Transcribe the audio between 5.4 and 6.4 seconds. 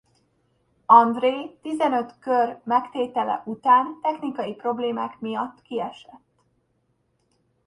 kiesett.